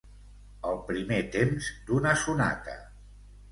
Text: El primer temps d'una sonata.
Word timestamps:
El 0.69 0.79
primer 0.87 1.19
temps 1.37 1.69
d'una 1.91 2.17
sonata. 2.25 2.77